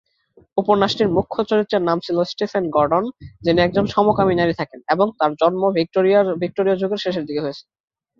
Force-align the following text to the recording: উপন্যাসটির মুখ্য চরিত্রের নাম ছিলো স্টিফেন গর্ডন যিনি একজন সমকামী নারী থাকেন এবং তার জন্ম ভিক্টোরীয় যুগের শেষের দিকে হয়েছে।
উপন্যাসটির 0.57 1.13
মুখ্য 1.15 1.37
চরিত্রের 1.49 1.83
নাম 1.89 1.97
ছিলো 2.05 2.21
স্টিফেন 2.23 2.65
গর্ডন 2.75 3.05
যিনি 3.45 3.59
একজন 3.61 3.85
সমকামী 3.93 4.33
নারী 4.35 4.53
থাকেন 4.59 4.79
এবং 4.93 5.07
তার 5.19 5.31
জন্ম 5.41 5.61
ভিক্টোরীয় 6.41 6.75
যুগের 6.81 7.03
শেষের 7.03 7.27
দিকে 7.27 7.43
হয়েছে। 7.45 7.63